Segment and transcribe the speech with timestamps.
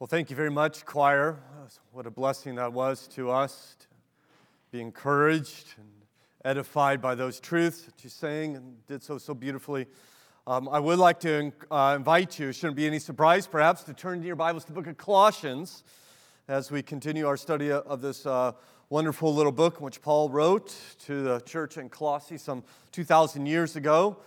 [0.00, 1.40] Well, thank you very much, choir.
[1.90, 3.86] What a blessing that was to us to
[4.70, 5.88] be encouraged and
[6.44, 9.88] edified by those truths that you sang and did so so beautifully.
[10.46, 14.20] Um, I would like to uh, invite you, shouldn't be any surprise perhaps, to turn
[14.20, 15.82] to your Bibles to the book of Colossians
[16.46, 18.52] as we continue our study of this uh,
[18.90, 20.76] wonderful little book which Paul wrote
[21.06, 22.62] to the church in Colossae some
[22.92, 24.18] 2,000 years ago.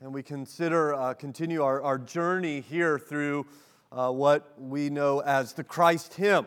[0.00, 3.46] And we consider, uh, continue our, our journey here through
[3.92, 6.46] uh, what we know as the Christ hymn.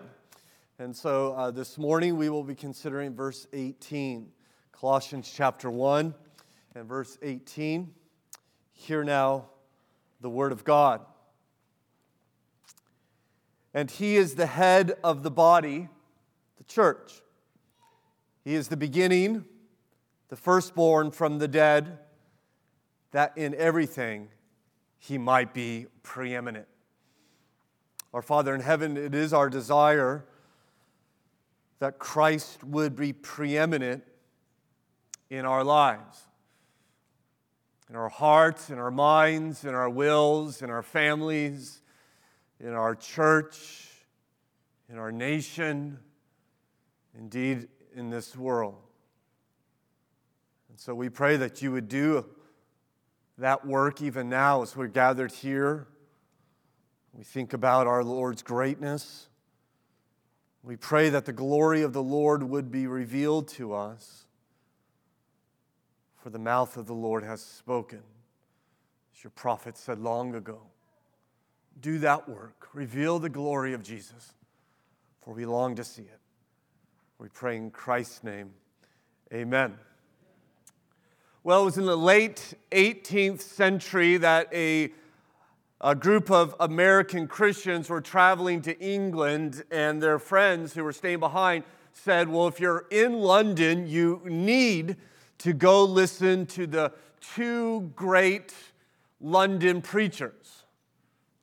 [0.80, 4.32] And so uh, this morning we will be considering verse 18,
[4.72, 6.14] Colossians chapter 1
[6.76, 7.94] and verse 18.
[8.72, 9.46] Hear now
[10.22, 11.02] the word of God.
[13.74, 15.90] And he is the head of the body,
[16.58, 17.22] the church.
[18.44, 19.46] He is the beginning,
[20.30, 22.00] the firstborn from the dead,
[23.12, 24.30] that in everything
[24.98, 26.68] he might be preeminent.
[28.14, 30.24] Our Father in heaven, it is our desire
[31.80, 34.04] that Christ would be preeminent
[35.30, 36.22] in our lives,
[37.90, 41.82] in our hearts, in our minds, in our wills, in our families,
[42.60, 43.90] in our church,
[44.90, 45.98] in our nation,
[47.18, 48.78] indeed in this world.
[50.70, 52.26] And so we pray that you would do
[53.40, 55.88] that work even now as we're gathered here
[57.14, 59.28] we think about our Lord's greatness.
[60.64, 64.26] We pray that the glory of the Lord would be revealed to us,
[66.18, 68.02] for the mouth of the Lord has spoken,
[69.16, 70.62] as your prophet said long ago.
[71.82, 74.34] Do that work, reveal the glory of Jesus,
[75.22, 76.20] for we long to see it.
[77.20, 78.52] We pray in Christ's name.
[79.34, 79.78] Amen.
[81.44, 84.92] Well, it was in the late 18th century that a
[85.82, 91.20] a group of American Christians were traveling to England, and their friends who were staying
[91.20, 94.98] behind said, Well, if you're in London, you need
[95.40, 96.92] to go listen to the
[97.36, 98.54] two great
[99.20, 100.64] London preachers,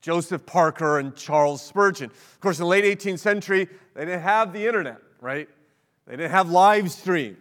[0.00, 2.10] Joseph Parker and Charles Spurgeon.
[2.10, 5.48] Of course, in the late 18th century, they didn't have the internet, right?
[6.06, 7.36] They didn't have live stream.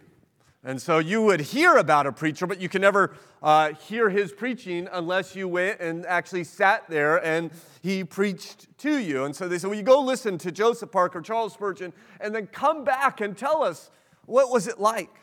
[0.62, 4.30] And so you would hear about a preacher, but you can never uh, hear his
[4.30, 7.50] preaching unless you went and actually sat there and
[7.80, 9.24] he preached to you.
[9.24, 12.46] And so they said, Well, you go listen to Joseph Parker, Charles Spurgeon, and then
[12.46, 13.90] come back and tell us
[14.26, 15.16] what was it like.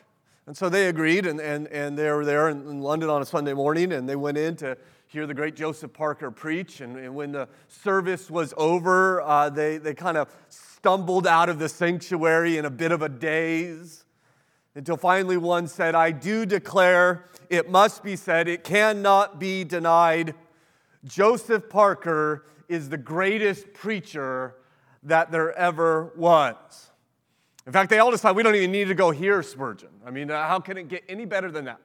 [0.47, 3.25] And so they agreed, and, and, and they were there in, in London on a
[3.25, 6.81] Sunday morning, and they went in to hear the great Joseph Parker preach.
[6.81, 11.59] And, and when the service was over, uh, they, they kind of stumbled out of
[11.59, 14.05] the sanctuary in a bit of a daze
[14.77, 20.35] until finally one said, I do declare, it must be said, it cannot be denied.
[21.03, 24.53] Joseph Parker is the greatest preacher
[25.01, 26.91] that there ever was.
[27.65, 29.89] In fact, they all decided we don't even need to go hear Spurgeon.
[30.05, 31.81] I mean, how can it get any better than that?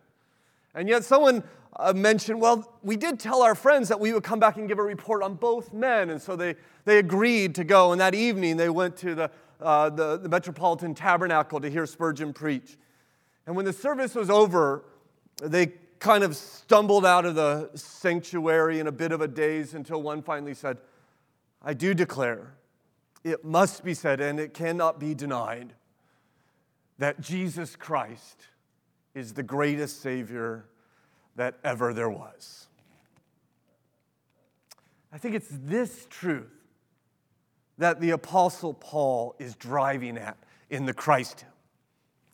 [0.75, 1.43] And yet, someone
[1.77, 4.79] uh, mentioned, well, we did tell our friends that we would come back and give
[4.79, 6.11] a report on both men.
[6.11, 7.93] And so they, they agreed to go.
[7.93, 9.31] And that evening, they went to the,
[9.63, 12.77] uh, the, the Metropolitan Tabernacle to hear Spurgeon preach.
[13.47, 14.85] And when the service was over,
[15.43, 20.03] they kind of stumbled out of the sanctuary in a bit of a daze until
[20.03, 20.79] one finally said,
[21.63, 22.55] I do declare,
[23.23, 25.75] it must be said, and it cannot be denied,
[26.99, 28.49] that Jesus Christ
[29.15, 30.65] is the greatest Savior
[31.37, 32.67] that ever there was.
[35.13, 36.62] I think it's this truth
[37.83, 40.37] that the Apostle Paul is driving at
[40.71, 41.45] in the Christ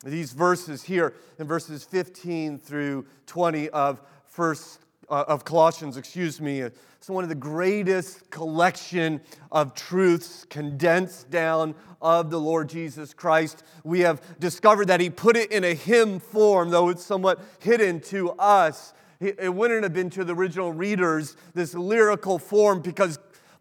[0.04, 6.60] these verses here in verses 15 through 20 of first uh, of Colossians, excuse me,
[6.60, 9.20] it's one of the greatest collection
[9.50, 13.64] of truths condensed down of the Lord Jesus Christ.
[13.84, 18.00] We have discovered that he put it in a hymn form, though it's somewhat hidden
[18.02, 18.92] to us.
[19.20, 23.18] It wouldn't have been to the original readers this lyrical form because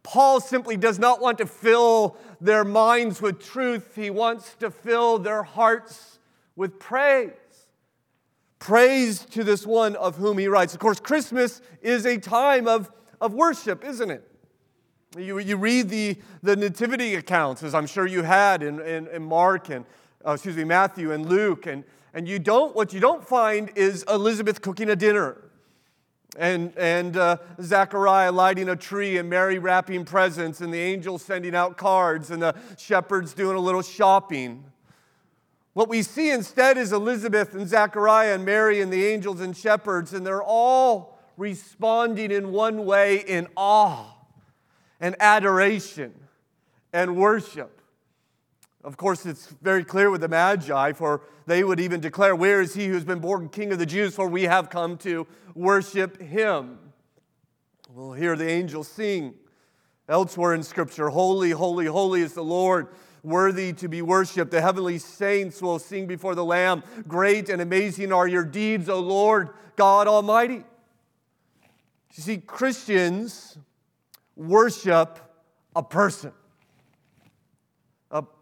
[0.07, 3.93] Paul simply does not want to fill their minds with truth.
[3.93, 6.19] He wants to fill their hearts
[6.55, 7.33] with praise.
[8.57, 10.73] Praise to this one of whom he writes.
[10.73, 12.89] Of course, Christmas is a time of,
[13.19, 14.25] of worship, isn't it?
[15.17, 19.23] You, you read the, the nativity accounts, as I'm sure you had in, in, in
[19.23, 19.83] Mark and,
[20.25, 21.83] uh, excuse me, Matthew and Luke, and,
[22.13, 25.46] and you don't, what you don't find is Elizabeth cooking a dinner
[26.35, 31.55] and, and uh, Zechariah lighting a tree and Mary wrapping presents and the angels sending
[31.55, 34.63] out cards and the shepherds doing a little shopping.
[35.73, 40.13] What we see instead is Elizabeth and Zechariah and Mary and the angels and shepherds,
[40.13, 44.05] and they're all responding in one way in awe
[44.99, 46.13] and adoration
[46.91, 47.76] and worship.
[48.83, 52.73] Of course, it's very clear with the Magi, for they would even declare, Where is
[52.73, 54.15] he who has been born King of the Jews?
[54.15, 56.79] For we have come to worship him.
[57.89, 59.33] We'll hear the angels sing
[60.07, 62.89] elsewhere in Scripture Holy, holy, holy is the Lord,
[63.23, 64.51] worthy to be worshiped.
[64.51, 66.83] The heavenly saints will sing before the Lamb.
[67.07, 70.63] Great and amazing are your deeds, O Lord God Almighty.
[72.15, 73.57] You see, Christians
[74.35, 75.19] worship
[75.75, 76.31] a person.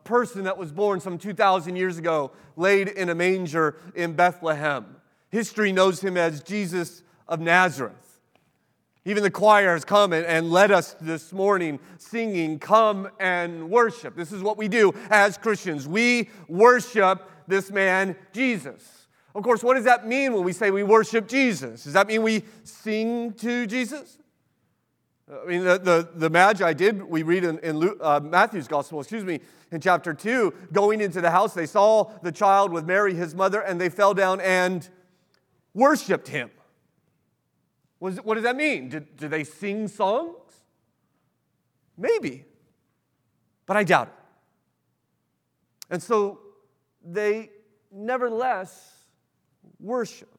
[0.06, 4.96] Person that was born some 2,000 years ago, laid in a manger in Bethlehem.
[5.30, 8.22] History knows him as Jesus of Nazareth.
[9.04, 14.16] Even the choir has come and, and led us this morning singing, Come and Worship.
[14.16, 15.88] This is what we do as Christians.
[15.88, 19.08] We worship this man, Jesus.
[19.36, 21.84] Of course, what does that mean when we say we worship Jesus?
[21.84, 24.18] Does that mean we sing to Jesus?
[25.32, 29.00] I mean, the, the, the Magi did, we read in, in Luke, uh, Matthew's gospel,
[29.00, 29.40] excuse me,
[29.72, 33.62] in chapter 2, going into the house, they saw the child with Mary, his mother,
[33.62, 34.88] and they fell down and
[35.74, 36.52] worshiped him.
[37.98, 38.90] What does that mean?
[38.90, 40.36] Did, they sing songs?
[41.98, 42.46] Maybe,
[43.66, 44.14] but I doubt it.
[45.90, 46.40] And so
[47.04, 47.50] they
[47.92, 49.06] nevertheless
[49.80, 50.35] worshiped.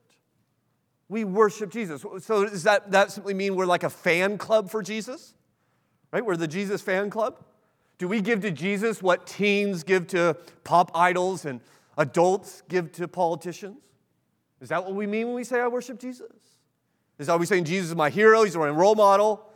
[1.09, 2.05] We worship Jesus.
[2.21, 5.35] So does that, that simply mean we're like a fan club for Jesus?
[6.13, 6.25] Right?
[6.25, 7.39] We're the Jesus fan club?
[7.99, 11.61] Do we give to Jesus what teens give to pop idols and
[11.97, 13.79] adults give to politicians?
[14.61, 16.33] Is that what we mean when we say I worship Jesus?
[17.19, 18.43] Is are we saying Jesus is my hero?
[18.43, 19.49] He's my role model?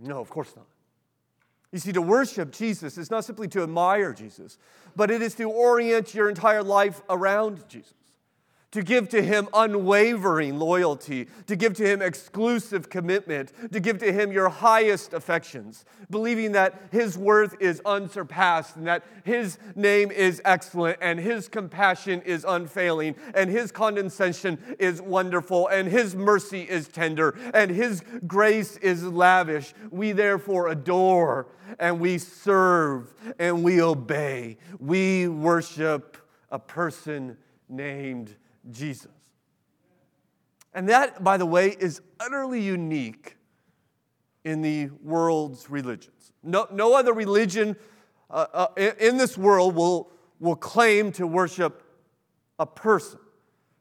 [0.00, 0.66] No, of course not.
[1.72, 4.56] You see, to worship Jesus is not simply to admire Jesus,
[4.94, 7.94] but it is to orient your entire life around Jesus
[8.72, 14.12] to give to Him unwavering loyalty, to give to Him exclusive commitment, to give to
[14.12, 20.42] Him your highest affections, believing that His worth is unsurpassed and that His name is
[20.44, 26.88] excellent and His compassion is unfailing and His condescension is wonderful and His mercy is
[26.88, 29.74] tender and His grace is lavish.
[29.90, 31.46] We therefore adore
[31.78, 34.58] and we serve and we obey.
[34.80, 36.16] We worship
[36.50, 37.36] a person
[37.68, 38.34] named
[38.70, 39.12] Jesus.
[40.74, 43.36] And that, by the way, is utterly unique
[44.44, 46.32] in the world's religions.
[46.42, 47.76] No, no other religion
[48.30, 48.66] uh, uh,
[49.00, 51.82] in this world will, will claim to worship
[52.58, 53.18] a person.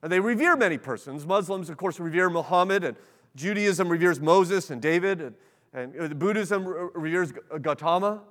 [0.01, 1.25] And they revere many persons.
[1.25, 2.95] Muslims, of course, revere Muhammad, and
[3.35, 5.35] Judaism reveres Moses and David, and,
[5.73, 8.21] and Buddhism reveres Gautama.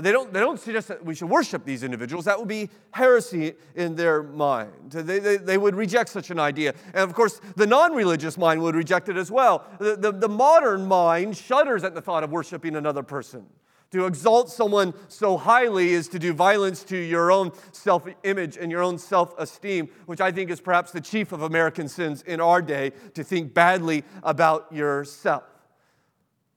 [0.00, 2.24] But they don't, they don't suggest that we should worship these individuals.
[2.24, 4.92] That would be heresy in their mind.
[4.92, 6.72] They, they, they would reject such an idea.
[6.94, 9.66] And of course, the non religious mind would reject it as well.
[9.78, 13.44] The, the, the modern mind shudders at the thought of worshiping another person.
[13.90, 18.72] To exalt someone so highly is to do violence to your own self image and
[18.72, 22.40] your own self esteem, which I think is perhaps the chief of American sins in
[22.40, 25.42] our day, to think badly about yourself.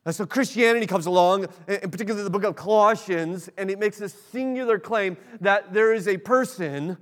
[0.05, 4.13] And so Christianity comes along, in particular the book of Colossians, and it makes this
[4.13, 6.97] singular claim that there is a person,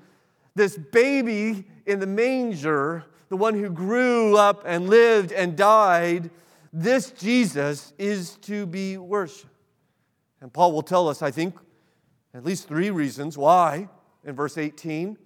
[0.53, 6.29] this baby in the manger, the one who grew up and lived and died,
[6.71, 9.47] this Jesus is to be worshiped.
[10.39, 11.55] And Paul will tell us, I think,
[12.33, 13.89] at least three reasons why
[14.23, 15.17] in verse 18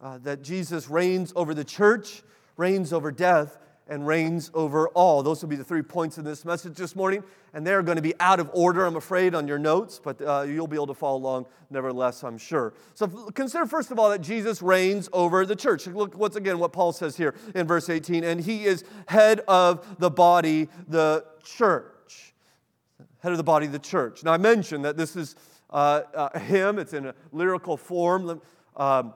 [0.00, 2.22] uh, that Jesus reigns over the church,
[2.56, 3.58] reigns over death,
[3.92, 5.22] and reigns over all.
[5.22, 7.22] Those will be the three points in this message this morning.
[7.52, 10.46] And they're going to be out of order, I'm afraid, on your notes, but uh,
[10.48, 12.72] you'll be able to follow along nevertheless, I'm sure.
[12.94, 15.86] So consider, first of all, that Jesus reigns over the church.
[15.86, 18.24] Look once again what Paul says here in verse 18.
[18.24, 22.32] And he is head of the body, the church.
[23.18, 24.24] Head of the body, the church.
[24.24, 25.36] Now, I mentioned that this is
[25.68, 28.40] uh, a hymn, it's in a lyrical form.
[28.74, 29.12] Um,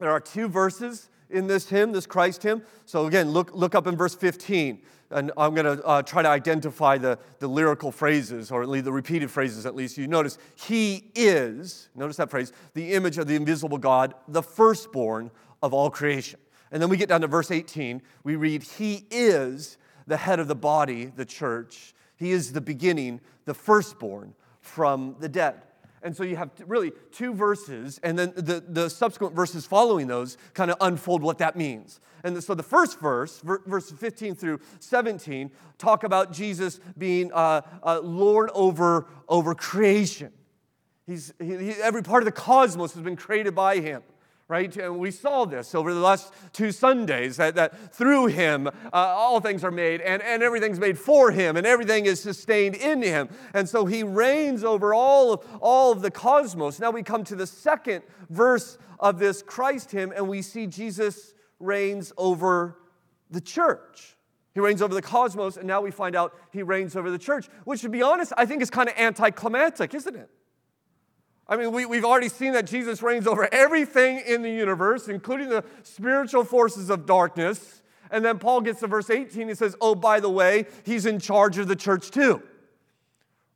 [0.00, 2.62] there are two verses in this hymn, this Christ hymn.
[2.86, 4.80] So again, look, look up in verse 15.
[5.12, 8.84] And I'm going to uh, try to identify the, the lyrical phrases, or at least
[8.84, 9.98] the repeated phrases at least.
[9.98, 15.32] You notice, He is, notice that phrase, the image of the invisible God, the firstborn
[15.62, 16.38] of all creation.
[16.70, 18.02] And then we get down to verse 18.
[18.22, 21.92] We read, He is the head of the body, the church.
[22.16, 25.62] He is the beginning, the firstborn from the dead.
[26.02, 30.38] And so you have really two verses, and then the, the subsequent verses following those
[30.54, 32.00] kind of unfold what that means.
[32.24, 38.00] And so the first verse, verses 15 through 17, talk about Jesus being uh, uh,
[38.00, 40.32] Lord over, over creation.
[41.06, 44.02] He's, he, every part of the cosmos has been created by him.
[44.50, 44.76] Right?
[44.76, 49.40] And we saw this over the last two Sundays that, that through him uh, all
[49.40, 53.28] things are made and, and everything's made for him and everything is sustained in him.
[53.54, 56.80] And so he reigns over all of, all of the cosmos.
[56.80, 61.32] Now we come to the second verse of this Christ hymn and we see Jesus
[61.60, 62.76] reigns over
[63.30, 64.16] the church.
[64.52, 67.48] He reigns over the cosmos, and now we find out he reigns over the church,
[67.62, 70.28] which, to be honest, I think is kind of anticlimactic, isn't it?
[71.50, 75.48] I mean, we, we've already seen that Jesus reigns over everything in the universe, including
[75.48, 77.82] the spiritual forces of darkness.
[78.12, 81.18] And then Paul gets to verse 18, he says, Oh, by the way, he's in
[81.18, 82.40] charge of the church too.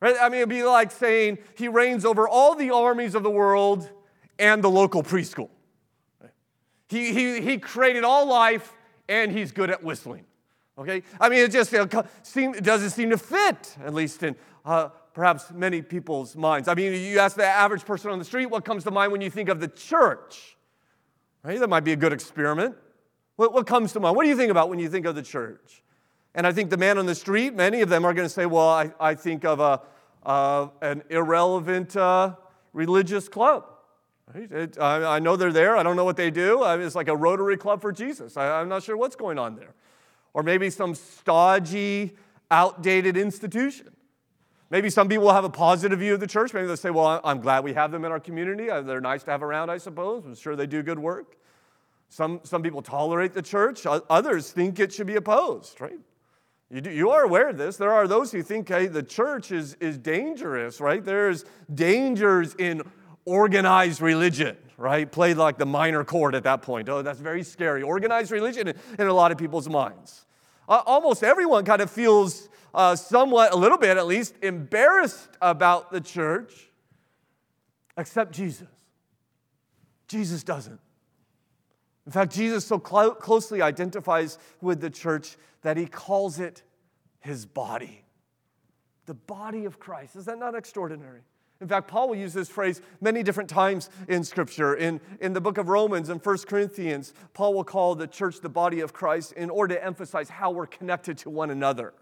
[0.01, 0.17] Right?
[0.21, 3.89] I mean, it'd be like saying he reigns over all the armies of the world
[4.41, 5.49] and the local preschool.
[6.89, 8.75] He, he, he created all life
[9.09, 10.25] and he's good at whistling.
[10.77, 11.05] Okay?
[11.21, 11.91] I mean, it just it
[12.65, 14.35] doesn't seem to fit, at least in
[14.65, 16.69] uh, perhaps many people's minds.
[16.69, 19.21] I mean, you ask the average person on the street, what comes to mind when
[19.21, 20.57] you think of the church?
[21.43, 21.59] Right?
[21.59, 22.75] That might be a good experiment.
[23.37, 24.17] What, what comes to mind?
[24.17, 25.83] What do you think about when you think of the church?
[26.35, 28.45] And I think the man on the street, many of them are going to say,
[28.45, 29.81] well, I, I think of a,
[30.27, 32.35] uh, an irrelevant uh,
[32.73, 33.67] religious club.
[34.35, 34.51] Right?
[34.51, 35.77] It, I, I, know they're there.
[35.77, 36.63] I don't know what they do.
[36.63, 38.37] I it's like a Rotary Club for Jesus.
[38.37, 39.75] I, I'm not sure what's going on there.
[40.33, 42.17] Or maybe some stodgy,
[42.51, 43.94] outdated institution.
[44.71, 46.55] Maybe some people will have a positive view of the church.
[46.55, 48.71] Maybe they'll say, Well, I'm glad we have them in our community.
[48.71, 50.25] Uh, they're nice to have around, I suppose.
[50.25, 51.37] I'm sure they do good work.
[52.09, 55.99] Some, some people tolerate the church, others think it should be opposed, right?
[56.71, 57.77] You, do, you are aware of this.
[57.77, 61.05] There are those who think, hey, the church is, is dangerous, right?
[61.05, 61.45] There's
[61.75, 62.83] dangers in
[63.25, 65.11] organized religion, right?
[65.11, 66.89] Played like the minor chord at that point.
[66.89, 67.83] Oh, that's very scary.
[67.83, 70.25] Organized religion in, in a lot of people's minds.
[70.69, 75.93] Uh, almost everyone kind of feels uh, somewhat, a little bit at least, embarrassed about
[75.93, 76.71] the church,
[77.97, 78.69] except Jesus.
[80.09, 80.81] Jesus doesn't.
[82.07, 86.63] In fact, Jesus so cl- closely identifies with the church that he calls it
[87.21, 88.05] his body.
[89.07, 90.17] The body of Christ.
[90.17, 91.21] Is that not extraordinary?
[91.61, 94.75] In fact, Paul will use this phrase many different times in Scripture.
[94.75, 98.49] In, in the book of Romans and 1 Corinthians, Paul will call the church the
[98.49, 101.95] body of Christ in order to emphasize how we're connected to one another.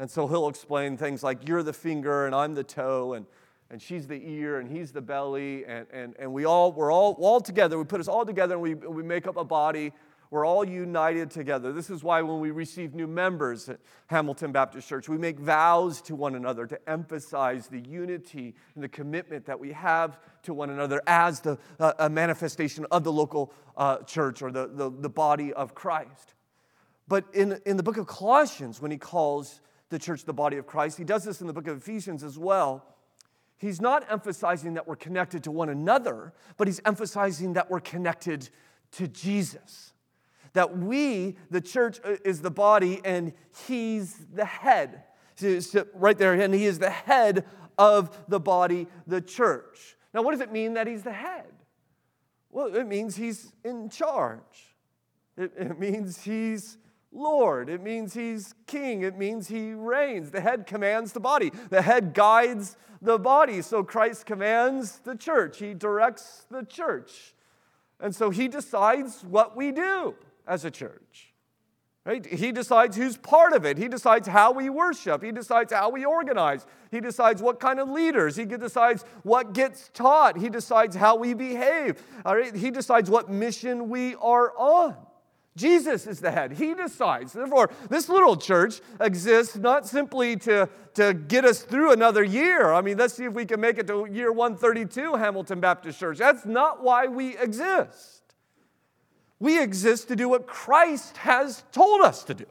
[0.00, 3.26] And so he'll explain things like, You're the finger, and I'm the toe, and,
[3.70, 7.18] and she's the ear, and he's the belly, and, and, and we all, we're all,
[7.20, 7.76] all together.
[7.76, 9.92] We put us all together, and we, we make up a body.
[10.30, 11.70] We're all united together.
[11.70, 16.00] This is why when we receive new members at Hamilton Baptist Church, we make vows
[16.02, 20.70] to one another to emphasize the unity and the commitment that we have to one
[20.70, 25.10] another as the, uh, a manifestation of the local uh, church or the, the, the
[25.10, 26.32] body of Christ.
[27.06, 30.66] But in, in the book of Colossians, when he calls the church, the body of
[30.66, 30.96] Christ.
[30.96, 32.84] He does this in the book of Ephesians as well.
[33.58, 38.48] He's not emphasizing that we're connected to one another, but he's emphasizing that we're connected
[38.92, 39.92] to Jesus.
[40.54, 43.34] That we, the church, uh, is the body and
[43.66, 45.02] he's the head.
[45.94, 47.44] right there, and he is the head
[47.76, 49.96] of the body, the church.
[50.14, 51.52] Now, what does it mean that he's the head?
[52.50, 54.40] Well, it means he's in charge.
[55.36, 56.78] It, it means he's
[57.12, 57.68] Lord.
[57.68, 59.02] It means he's king.
[59.02, 60.30] It means he reigns.
[60.30, 63.62] The head commands the body, the head guides the body.
[63.62, 67.34] So Christ commands the church, he directs the church.
[67.98, 70.14] And so he decides what we do
[70.46, 71.34] as a church.
[72.06, 72.24] Right?
[72.24, 73.76] He decides who's part of it.
[73.76, 75.22] He decides how we worship.
[75.22, 76.64] He decides how we organize.
[76.90, 78.36] He decides what kind of leaders.
[78.36, 80.38] He decides what gets taught.
[80.38, 82.02] He decides how we behave.
[82.24, 82.54] All right?
[82.54, 84.96] He decides what mission we are on.
[85.56, 86.52] Jesus is the head.
[86.52, 87.32] He decides.
[87.32, 92.72] Therefore, this little church exists not simply to, to get us through another year.
[92.72, 96.18] I mean, let's see if we can make it to year 132, Hamilton Baptist Church.
[96.18, 98.22] That's not why we exist.
[99.40, 102.46] We exist to do what Christ has told us to do.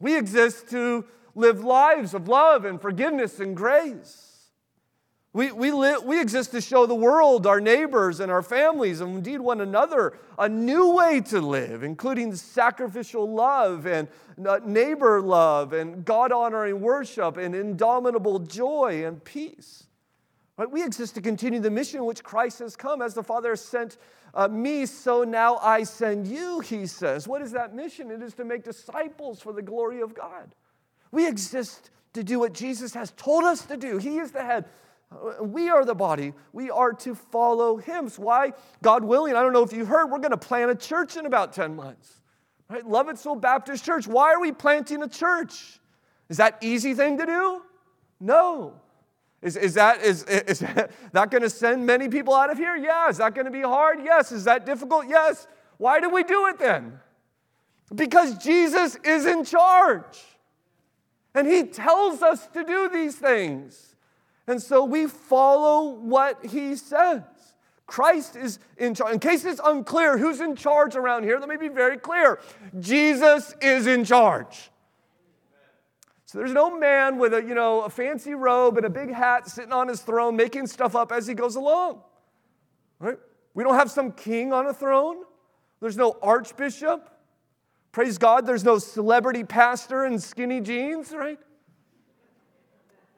[0.00, 4.33] We exist to live lives of love and forgiveness and grace.
[5.34, 9.16] We, we, live, we exist to show the world, our neighbors, and our families, and
[9.16, 14.06] indeed one another, a new way to live, including sacrificial love and
[14.46, 19.88] uh, neighbor love and God honoring worship and indomitable joy and peace.
[20.56, 20.70] Right?
[20.70, 23.02] We exist to continue the mission in which Christ has come.
[23.02, 23.96] As the Father sent
[24.34, 27.26] uh, me, so now I send you, he says.
[27.26, 28.12] What is that mission?
[28.12, 30.54] It is to make disciples for the glory of God.
[31.10, 33.98] We exist to do what Jesus has told us to do.
[33.98, 34.66] He is the head.
[35.40, 36.32] We are the body.
[36.52, 38.08] We are to follow him.
[38.08, 38.52] So why?
[38.82, 41.26] God willing, I don't know if you heard, we're going to plant a church in
[41.26, 42.20] about 10 months.
[42.68, 42.84] Right?
[42.84, 44.06] Lovettsville Baptist Church.
[44.06, 45.80] Why are we planting a church?
[46.28, 47.62] Is that easy thing to do?
[48.20, 48.74] No.
[49.42, 52.76] Is, is that, is, is that going to send many people out of here?
[52.76, 53.10] Yeah.
[53.10, 53.98] Is that going to be hard?
[54.02, 54.32] Yes.
[54.32, 55.06] Is that difficult?
[55.06, 55.46] Yes.
[55.76, 56.98] Why do we do it then?
[57.94, 60.18] Because Jesus is in charge.
[61.34, 63.93] And he tells us to do these things.
[64.46, 67.22] And so we follow what he says.
[67.86, 69.12] Christ is in charge.
[69.12, 72.40] In case it's unclear who's in charge around here, let me be very clear
[72.80, 74.70] Jesus is in charge.
[76.24, 79.48] So there's no man with a, you know, a fancy robe and a big hat
[79.48, 82.00] sitting on his throne making stuff up as he goes along.
[82.98, 83.18] Right?
[83.54, 85.24] We don't have some king on a throne.
[85.80, 87.08] There's no archbishop.
[87.92, 91.38] Praise God, there's no celebrity pastor in skinny jeans, right?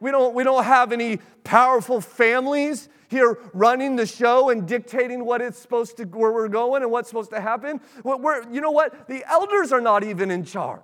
[0.01, 5.41] We don't, we don't have any powerful families here running the show and dictating what
[5.41, 7.81] it's supposed to, where we're going and what's supposed to happen.
[8.03, 9.09] We're, you know what?
[9.09, 10.83] The elders are not even in charge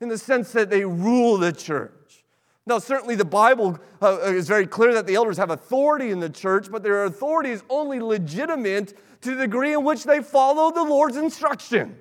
[0.00, 2.24] in the sense that they rule the church.
[2.66, 6.30] Now, certainly the Bible uh, is very clear that the elders have authority in the
[6.30, 10.82] church, but their authority is only legitimate to the degree in which they follow the
[10.82, 11.98] Lord's instruction.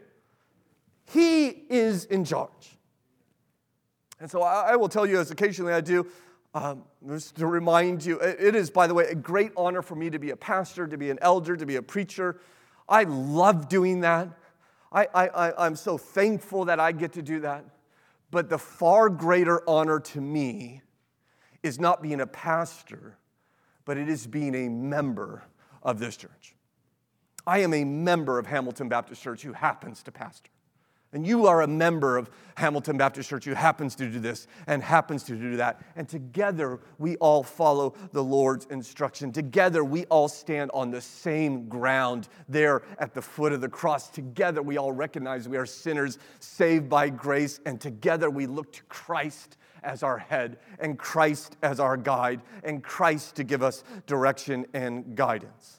[1.11, 2.77] He is in charge.
[4.19, 6.07] And so I, I will tell you, as occasionally I do,
[6.53, 10.09] um, just to remind you, it is, by the way, a great honor for me
[10.09, 12.39] to be a pastor, to be an elder, to be a preacher.
[12.88, 14.29] I love doing that.
[14.91, 17.65] I, I, I'm so thankful that I get to do that.
[18.31, 20.81] But the far greater honor to me
[21.61, 23.17] is not being a pastor,
[23.85, 25.43] but it is being a member
[25.83, 26.55] of this church.
[27.45, 30.49] I am a member of Hamilton Baptist Church who happens to pastor.
[31.11, 34.83] And you are a member of Hamilton Baptist Church who happens to do this and
[34.83, 35.81] happens to do that.
[35.95, 39.31] And together we all follow the Lord's instruction.
[39.31, 44.09] Together we all stand on the same ground there at the foot of the cross.
[44.09, 47.59] Together we all recognize we are sinners saved by grace.
[47.65, 52.83] And together we look to Christ as our head and Christ as our guide and
[52.83, 55.78] Christ to give us direction and guidance.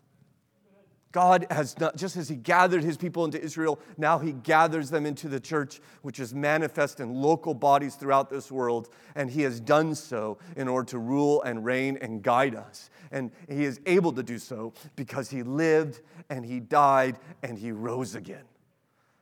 [1.12, 5.06] God has not, just as He gathered His people into Israel, now He gathers them
[5.06, 8.88] into the church, which is manifest in local bodies throughout this world.
[9.16, 12.90] And He has done so in order to rule and reign and guide us.
[13.10, 17.72] And He is able to do so because He lived and He died and He
[17.72, 18.44] rose again.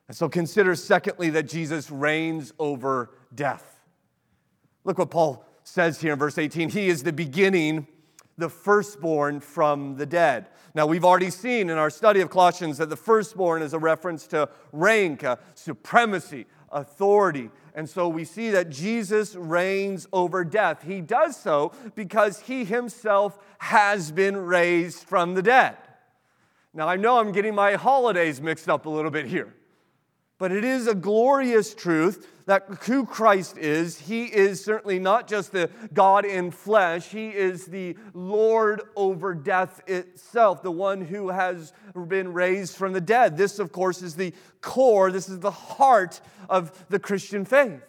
[0.07, 3.79] And so consider, secondly, that Jesus reigns over death.
[4.83, 7.87] Look what Paul says here in verse 18 He is the beginning
[8.39, 10.47] the firstborn from the dead.
[10.75, 14.27] Now, we've already seen in our study of Colossians that the firstborn is a reference
[14.27, 17.49] to rank, uh, supremacy, authority.
[17.73, 20.83] And so we see that Jesus reigns over death.
[20.83, 25.77] He does so because he himself has been raised from the dead.
[26.73, 29.53] Now, I know I'm getting my holidays mixed up a little bit here.
[30.39, 33.99] But it is a glorious truth that who Christ is.
[33.99, 39.81] He is certainly not just the God in flesh, He is the Lord over death
[39.85, 41.73] itself, the one who has
[42.07, 43.37] been raised from the dead.
[43.37, 47.83] This, of course, is the core, this is the heart of the Christian faith.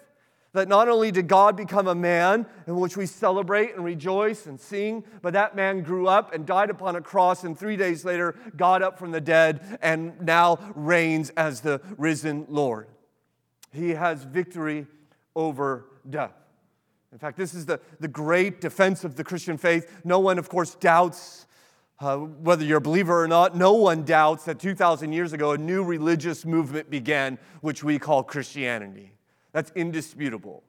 [0.52, 4.60] That not only did God become a man in which we celebrate and rejoice and
[4.60, 8.34] sing, but that man grew up and died upon a cross, and three days later
[8.56, 12.88] got up from the dead and now reigns as the risen Lord.
[13.72, 14.86] He has victory
[15.36, 16.34] over death.
[17.12, 20.00] In fact, this is the, the great defense of the Christian faith.
[20.04, 21.46] No one, of course, doubts
[22.00, 25.58] uh, whether you're a believer or not, no one doubts that 2,000 years ago a
[25.58, 29.12] new religious movement began, which we call Christianity.
[29.52, 30.62] That's indisputable.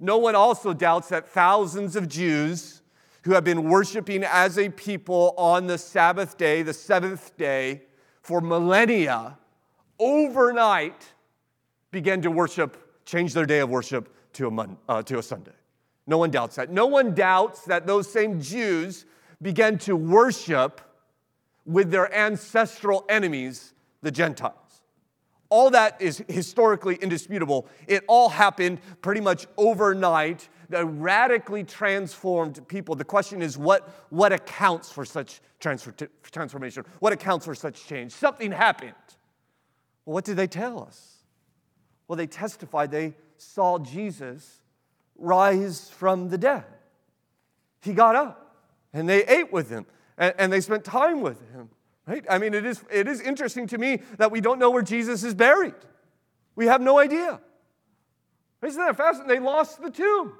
[0.00, 2.82] No one also doubts that thousands of Jews
[3.22, 7.82] who have been worshiping as a people on the Sabbath day, the seventh day,
[8.20, 9.38] for millennia,
[9.98, 11.12] overnight
[11.92, 15.52] began to worship, change their day of worship to a, uh, to a Sunday.
[16.06, 16.70] No one doubts that.
[16.70, 19.04] No one doubts that those same Jews
[19.40, 20.80] began to worship
[21.64, 23.72] with their ancestral enemies,
[24.02, 24.61] the Gentiles
[25.52, 27.68] all that is historically indisputable.
[27.86, 30.48] It all happened pretty much overnight.
[30.70, 32.94] The radically transformed people.
[32.94, 36.86] The question is what, what accounts for such transfer, transformation?
[37.00, 38.12] What accounts for such change?
[38.12, 38.94] Something happened.
[40.06, 41.18] Well, what did they tell us?
[42.08, 44.62] Well, they testified they saw Jesus
[45.18, 46.64] rise from the dead.
[47.82, 48.56] He got up
[48.94, 49.84] and they ate with him
[50.16, 51.68] and, and they spent time with him.
[52.06, 52.24] Right?
[52.28, 55.22] I mean, it is, it is interesting to me that we don't know where Jesus
[55.22, 55.74] is buried.
[56.56, 57.40] We have no idea.
[58.62, 59.42] Isn't that fascinating?
[59.42, 60.34] They lost the tomb.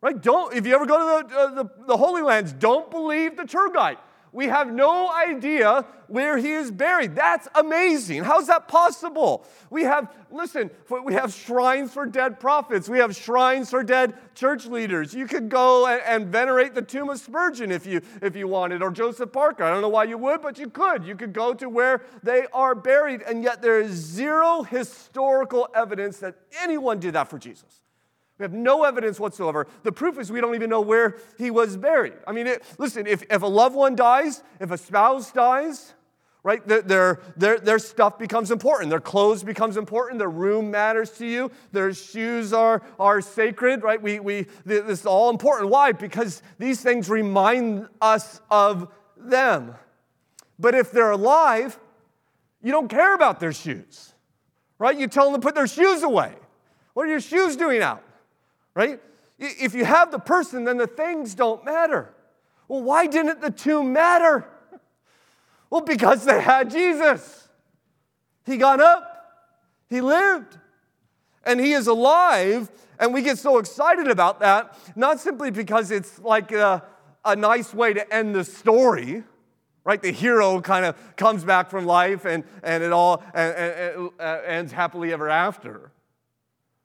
[0.00, 0.20] Right?
[0.20, 3.44] Don't, if you ever go to the, uh, the, the Holy Lands, don't believe the
[3.44, 3.98] tour guide.
[4.32, 7.14] We have no idea where he is buried.
[7.14, 8.24] That's amazing.
[8.24, 9.44] How's that possible?
[9.70, 10.70] We have, listen,
[11.04, 12.88] we have shrines for dead prophets.
[12.88, 15.14] We have shrines for dead church leaders.
[15.14, 18.82] You could go and, and venerate the tomb of Spurgeon if you, if you wanted,
[18.82, 19.64] or Joseph Parker.
[19.64, 21.04] I don't know why you would, but you could.
[21.04, 26.18] You could go to where they are buried, and yet there is zero historical evidence
[26.18, 27.80] that anyone did that for Jesus.
[28.38, 29.66] We have no evidence whatsoever.
[29.82, 32.14] The proof is we don't even know where he was buried.
[32.26, 35.94] I mean, it, listen, if, if a loved one dies, if a spouse dies,
[36.44, 38.90] right, their, their, their stuff becomes important.
[38.90, 40.20] Their clothes becomes important.
[40.20, 41.50] Their room matters to you.
[41.72, 44.00] Their shoes are, are sacred, right?
[44.00, 45.70] We, we, this is all important.
[45.70, 45.90] Why?
[45.90, 49.74] Because these things remind us of them.
[50.60, 51.76] But if they're alive,
[52.62, 54.14] you don't care about their shoes,
[54.78, 54.96] right?
[54.96, 56.34] You tell them to put their shoes away.
[56.94, 58.04] What are your shoes doing out?
[58.78, 59.00] Right?
[59.40, 62.14] If you have the person, then the things don't matter.
[62.68, 64.46] Well, why didn't the tomb matter?
[65.68, 67.48] Well, because they had Jesus.
[68.46, 69.32] He got up,
[69.90, 70.58] he lived,
[71.42, 72.70] and he is alive.
[73.00, 76.84] And we get so excited about that, not simply because it's like a,
[77.24, 79.24] a nice way to end the story,
[79.82, 80.00] right?
[80.00, 84.10] The hero kind of comes back from life and, and it all and, and, and
[84.20, 85.90] uh, ends happily ever after.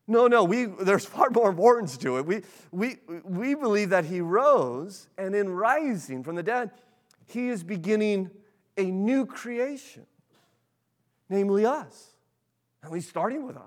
[0.08, 2.26] No, no, we, there's far more importance to it.
[2.26, 6.72] We, we, we believe that he rose, and in rising from the dead,
[7.26, 8.30] he is beginning
[8.78, 10.06] a new creation,
[11.30, 12.16] namely us.
[12.84, 13.64] And he's starting with us.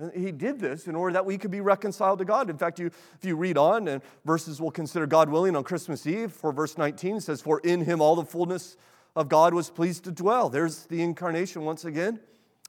[0.00, 2.50] And he did this in order that we could be reconciled to God.
[2.50, 6.06] In fact, you, if you read on, and verses we'll consider God willing on Christmas
[6.06, 8.76] Eve, for verse 19 says, For in him all the fullness
[9.14, 10.48] of God was pleased to dwell.
[10.48, 12.18] There's the incarnation once again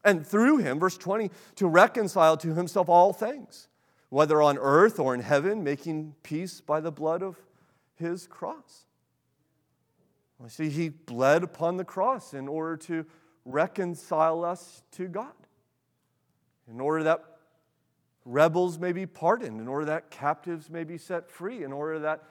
[0.04, 3.68] and through him, verse 20, to reconcile to himself all things,
[4.10, 7.38] whether on earth or in heaven, making peace by the blood of
[7.96, 8.86] his cross.
[10.40, 13.06] We see he bled upon the cross in order to
[13.46, 15.34] reconcile us to God,
[16.68, 17.24] in order that
[18.26, 22.24] rebels may be pardoned, in order that captives may be set free, in order that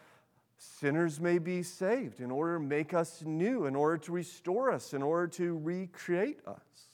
[0.57, 4.93] sinners may be saved, in order to make us new, in order to restore us,
[4.93, 6.90] in order to recreate us.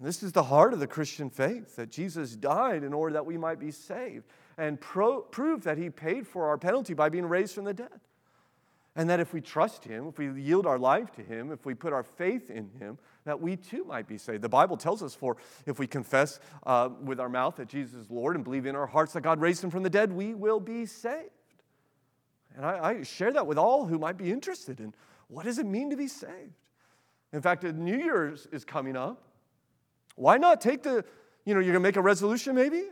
[0.00, 3.36] This is the heart of the Christian faith that Jesus died in order that we
[3.36, 4.24] might be saved
[4.56, 8.00] and pro- prove that he paid for our penalty by being raised from the dead.
[8.94, 11.74] And that if we trust him, if we yield our life to him, if we
[11.74, 14.42] put our faith in him, that we too might be saved.
[14.42, 18.10] The Bible tells us for if we confess uh, with our mouth that Jesus is
[18.10, 20.58] Lord and believe in our hearts that God raised him from the dead, we will
[20.58, 21.30] be saved.
[22.56, 24.94] And I, I share that with all who might be interested in
[25.28, 26.54] what does it mean to be saved?
[27.32, 29.27] In fact, New Year's is coming up.
[30.18, 31.04] Why not take the,
[31.44, 32.82] you know, you're going to make a resolution maybe?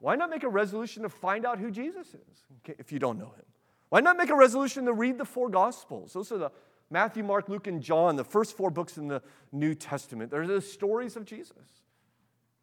[0.00, 3.26] Why not make a resolution to find out who Jesus is if you don't know
[3.26, 3.44] him?
[3.90, 6.12] Why not make a resolution to read the four Gospels?
[6.12, 6.50] Those are the
[6.90, 10.32] Matthew, Mark, Luke, and John, the first four books in the New Testament.
[10.32, 11.84] They're the stories of Jesus.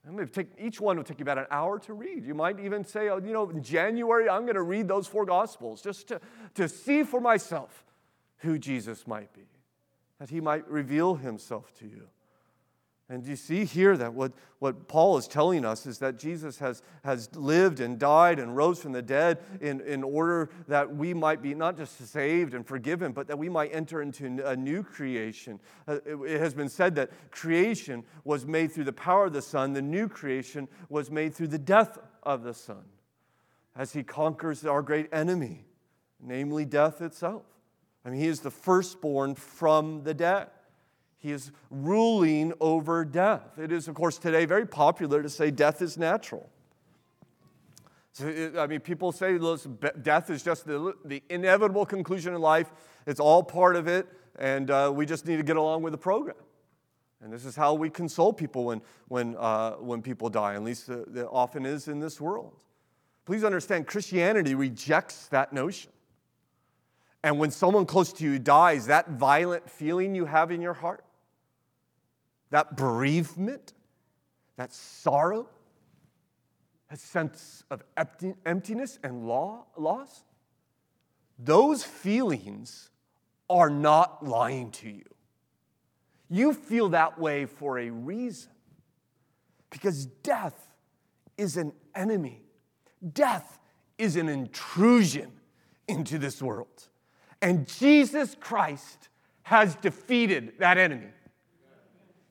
[0.06, 2.26] And take, each one will take you about an hour to read.
[2.26, 5.26] You might even say, oh, you know, in January, I'm going to read those four
[5.26, 6.20] Gospels just to,
[6.56, 7.86] to see for myself
[8.40, 9.48] who Jesus might be,
[10.20, 12.08] that he might reveal himself to you.
[13.08, 16.82] And you see here that what, what Paul is telling us is that Jesus has,
[17.04, 21.44] has lived and died and rose from the dead in, in order that we might
[21.44, 25.60] be not just saved and forgiven, but that we might enter into a new creation.
[25.88, 29.42] Uh, it, it has been said that creation was made through the power of the
[29.42, 32.86] Son, the new creation was made through the death of the Son
[33.76, 35.66] as he conquers our great enemy,
[36.20, 37.44] namely death itself.
[38.04, 40.48] I mean, he is the firstborn from the dead.
[41.26, 43.58] He is ruling over death.
[43.58, 46.48] It is, of course, today very popular to say death is natural.
[48.12, 49.40] So, it, I mean, people say
[50.04, 52.72] death is just the, the inevitable conclusion in life.
[53.08, 54.08] It's all part of it,
[54.38, 56.38] and uh, we just need to get along with the program.
[57.24, 60.92] And this is how we console people when, when, uh, when people die, at least
[60.92, 62.54] uh, it often is in this world.
[63.26, 65.92] Please understand, Christianity rejects that notion.
[67.24, 71.05] And when someone close to you dies, that violent feeling you have in your heart,
[72.56, 73.74] that bereavement,
[74.56, 75.46] that sorrow,
[76.90, 77.84] that sense of
[78.46, 80.24] emptiness and loss,
[81.38, 82.92] those feelings
[83.50, 85.04] are not lying to you.
[86.30, 88.54] You feel that way for a reason.
[89.70, 90.72] Because death
[91.38, 92.42] is an enemy,
[93.12, 93.60] death
[93.98, 95.34] is an intrusion
[95.90, 96.88] into this world.
[97.42, 99.10] And Jesus Christ
[99.44, 101.10] has defeated that enemy.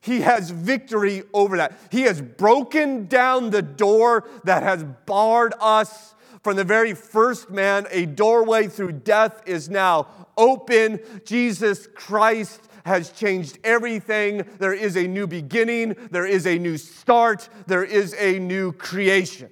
[0.05, 1.79] He has victory over that.
[1.91, 6.15] He has broken down the door that has barred us
[6.45, 11.01] From the very first man, a doorway through death is now open.
[11.25, 14.47] Jesus Christ has changed everything.
[14.59, 19.51] There is a new beginning, there is a new start, there is a new creation.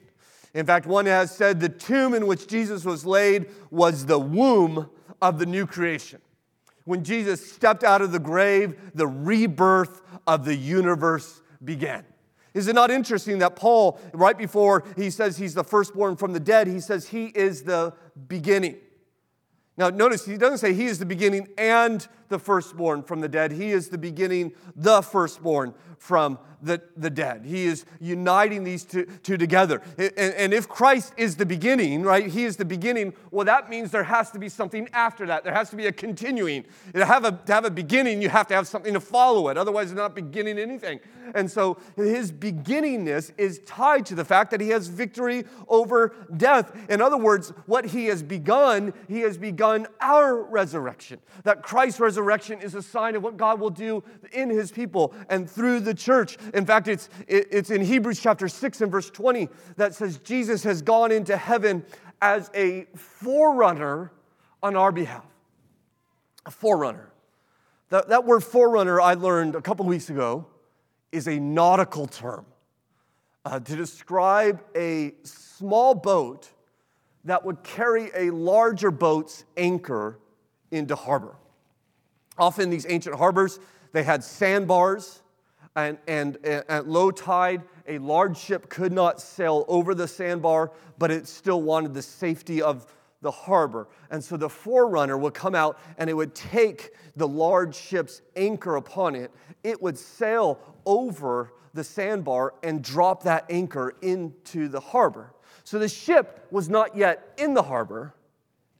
[0.52, 4.90] In fact, one has said the tomb in which Jesus was laid was the womb
[5.22, 6.20] of the new creation.
[6.84, 12.04] When Jesus stepped out of the grave, the rebirth of the universe began.
[12.54, 16.40] Is it not interesting that Paul, right before he says he's the firstborn from the
[16.40, 17.94] dead, he says he is the
[18.28, 18.76] beginning?
[19.76, 23.52] Now, notice he doesn't say he is the beginning and the firstborn from the dead.
[23.52, 27.44] He is the beginning, the firstborn from the, the dead.
[27.44, 29.82] He is uniting these two, two together.
[29.98, 33.90] And, and, if Christ is the beginning, right, he is the beginning, well, that means
[33.90, 35.44] there has to be something after that.
[35.44, 36.64] There has to be a continuing.
[36.94, 39.58] To have a, to have a beginning, you have to have something to follow it.
[39.58, 41.00] Otherwise, it's not beginning anything.
[41.34, 46.76] And so his beginningness is tied to the fact that he has victory over death.
[46.88, 51.18] In other words, what he has begun, he has begun our resurrection.
[51.44, 52.21] That Christ's resurrection
[52.60, 56.38] is a sign of what God will do in his people and through the church.
[56.54, 60.82] In fact, it's, it's in Hebrews chapter 6 and verse 20 that says Jesus has
[60.82, 61.84] gone into heaven
[62.20, 64.12] as a forerunner
[64.62, 65.24] on our behalf.
[66.46, 67.10] A forerunner.
[67.90, 70.46] That, that word forerunner I learned a couple weeks ago
[71.10, 72.46] is a nautical term
[73.44, 76.48] uh, to describe a small boat
[77.24, 80.18] that would carry a larger boat's anchor
[80.70, 81.36] into harbor.
[82.38, 83.60] Often, these ancient harbors,
[83.92, 85.22] they had sandbars
[85.76, 90.70] and, and, and at low tide, a large ship could not sail over the sandbar,
[90.98, 92.92] but it still wanted the safety of
[93.22, 93.88] the harbor.
[94.10, 98.76] And so the forerunner would come out and it would take the large ship's anchor
[98.76, 99.30] upon it.
[99.62, 105.32] It would sail over the sandbar and drop that anchor into the harbor.
[105.64, 108.14] So the ship was not yet in the harbor,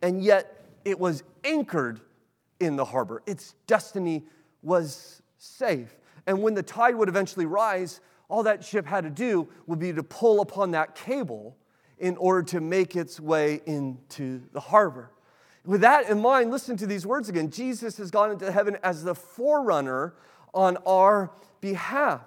[0.02, 2.00] and yet it was anchored
[2.62, 3.22] in the harbor.
[3.26, 4.24] Its destiny
[4.62, 5.96] was safe.
[6.26, 9.92] And when the tide would eventually rise, all that ship had to do would be
[9.92, 11.56] to pull upon that cable
[11.98, 15.10] in order to make its way into the harbor.
[15.64, 17.50] With that in mind, listen to these words again.
[17.50, 20.14] Jesus has gone into heaven as the forerunner
[20.52, 22.22] on our behalf.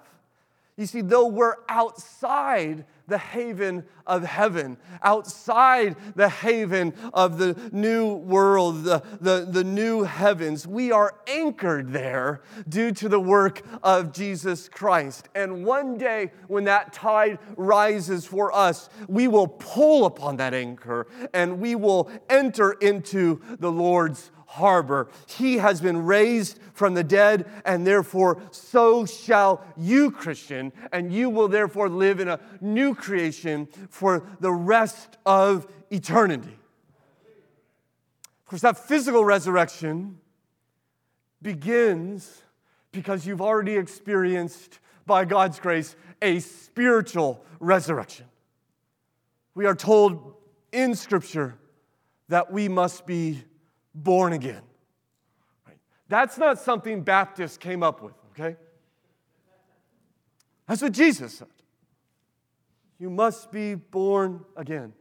[0.76, 8.14] You see, though we're outside the haven of heaven, outside the haven of the new
[8.14, 10.66] world, the, the, the new heavens.
[10.66, 15.28] We are anchored there due to the work of Jesus Christ.
[15.34, 21.06] And one day, when that tide rises for us, we will pull upon that anchor
[21.32, 25.08] and we will enter into the Lord's harbor.
[25.26, 31.30] He has been raised from the dead, and therefore so shall you, Christian, and you
[31.30, 36.58] will therefore live in a new creation for the rest of eternity.
[38.40, 40.18] Of course, that physical resurrection
[41.42, 42.42] begins
[42.92, 48.26] because you've already experienced, by God's grace, a spiritual resurrection.
[49.54, 50.34] We are told
[50.72, 51.54] in Scripture
[52.28, 53.44] that we must be
[53.96, 54.62] born again.
[55.66, 55.78] Right?
[56.08, 58.56] That's not something Baptists came up with, okay?
[60.68, 61.48] That's what Jesus said.
[62.98, 64.92] You must be born again.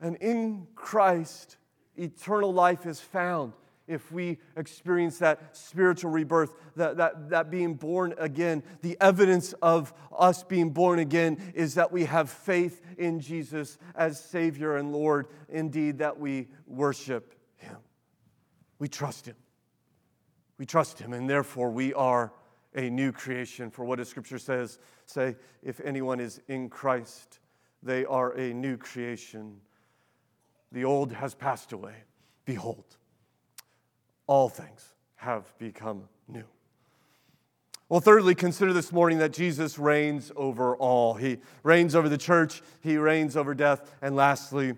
[0.00, 1.56] And in Christ,
[1.96, 3.52] eternal life is found
[3.86, 8.62] if we experience that spiritual rebirth, that, that, that being born again.
[8.82, 14.22] The evidence of us being born again is that we have faith in Jesus as
[14.22, 17.34] Savior and Lord, indeed, that we worship
[18.80, 19.36] we trust Him.
[20.58, 22.32] We trust Him, and therefore we are
[22.74, 23.70] a new creation.
[23.70, 24.80] For what does Scripture says?
[25.06, 27.38] Say, if anyone is in Christ,
[27.82, 29.60] they are a new creation.
[30.72, 31.94] The old has passed away.
[32.44, 32.96] Behold,
[34.26, 36.44] all things have become new.
[37.88, 41.14] Well, thirdly, consider this morning that Jesus reigns over all.
[41.14, 44.74] He reigns over the church, He reigns over death, and lastly,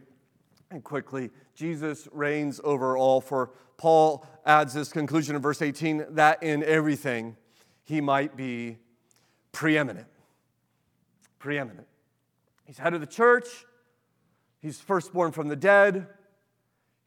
[0.71, 3.21] and quickly, Jesus reigns over all.
[3.21, 3.51] For
[3.83, 7.37] Paul adds this conclusion in verse 18 that in everything
[7.83, 8.79] he might be
[9.51, 10.07] preeminent.
[11.41, 11.89] Preeminent.
[12.65, 13.49] He's head of the church,
[14.61, 16.07] he's firstborn from the dead,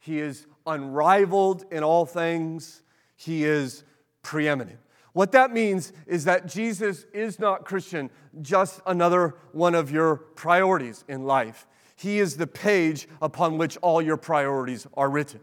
[0.00, 2.82] he is unrivaled in all things,
[3.16, 3.82] he is
[4.20, 4.78] preeminent.
[5.14, 8.10] What that means is that Jesus is not Christian,
[8.42, 11.66] just another one of your priorities in life.
[11.96, 15.40] He is the page upon which all your priorities are written.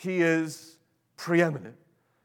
[0.00, 0.78] He is
[1.16, 1.76] preeminent.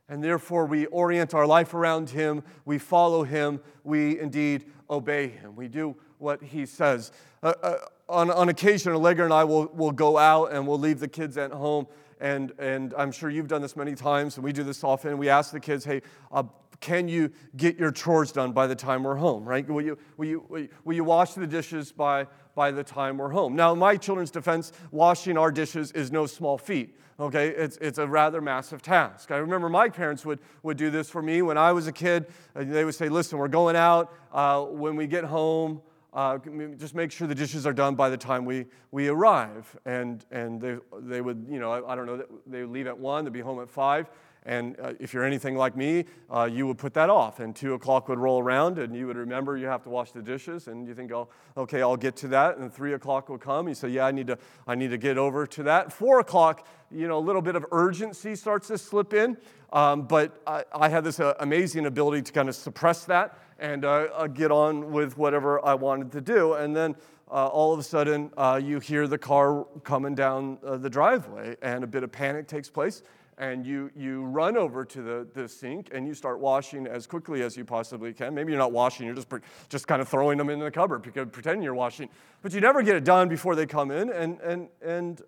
[0.07, 5.57] And therefore, we orient our life around Him, we follow Him, we indeed obey Him.
[5.57, 7.11] We do what he says.
[7.43, 10.99] Uh, uh, on, on occasion, Allegra and I will, will go out and we'll leave
[10.99, 11.87] the kids at home.
[12.21, 15.17] And, and I'm sure you've done this many times, and we do this often.
[15.17, 16.43] We ask the kids, hey, uh,
[16.79, 19.67] can you get your chores done by the time we're home, right?
[19.69, 23.17] Will you, will you, will you, will you wash the dishes by, by the time
[23.17, 23.55] we're home?
[23.55, 26.97] Now, my children's defense, washing our dishes is no small feat.
[27.17, 29.31] Okay, it's, it's a rather massive task.
[29.31, 32.27] I remember my parents would, would do this for me when I was a kid.
[32.55, 34.13] Uh, they would say, Listen, we're going out.
[34.33, 35.81] Uh, when we get home,
[36.13, 36.39] uh,
[36.77, 39.77] just make sure the dishes are done by the time we, we arrive.
[39.85, 42.97] And, and they, they would, you know, I, I don't know, they would leave at
[42.97, 44.09] 1, they'd be home at 5.
[44.45, 47.39] And uh, if you're anything like me, uh, you would put that off.
[47.39, 50.21] And two o'clock would roll around, and you would remember you have to wash the
[50.21, 50.67] dishes.
[50.67, 52.57] And you think, oh, okay, I'll get to that.
[52.57, 53.67] And three o'clock will come.
[53.67, 55.91] You say, yeah, I need to, I need to get over to that.
[55.91, 59.37] Four o'clock, you know, a little bit of urgency starts to slip in.
[59.73, 63.83] Um, but I, I have this uh, amazing ability to kind of suppress that and
[63.83, 66.53] uh, uh, get on with whatever I wanted to do.
[66.53, 66.95] And then
[67.31, 68.31] uh, all of a sudden,
[68.63, 73.01] you hear the car coming down the driveway, and a bit of panic takes place
[73.37, 77.41] and you, you run over to the, the sink and you start washing as quickly
[77.43, 78.33] as you possibly can.
[78.33, 79.27] Maybe you're not washing, you're just,
[79.67, 82.09] just kind of throwing them in the cupboard because pretending you're washing.
[82.41, 84.09] But you never get it done before they come in.
[84.09, 85.21] And, and, and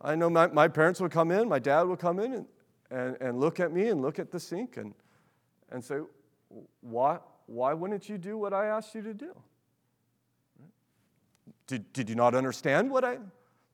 [0.00, 2.46] I know my, my parents would come in, my dad would come in and,
[2.90, 4.92] and, and look at me and look at the sink and,
[5.70, 5.98] and say,
[6.80, 9.32] why, why wouldn't you do what I asked you to do?
[11.66, 13.18] Did, did you not understand what I,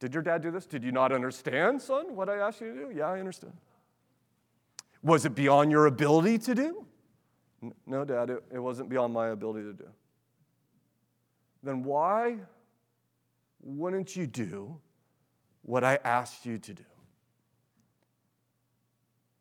[0.00, 0.66] did your dad do this?
[0.66, 2.92] Did you not understand, son, what I asked you to do?
[2.94, 3.52] Yeah, I understood.
[5.02, 6.86] Was it beyond your ability to do?
[7.86, 9.88] No, Dad, it, it wasn't beyond my ability to do.
[11.62, 12.36] Then why
[13.62, 14.78] wouldn't you do
[15.62, 16.84] what I asked you to do?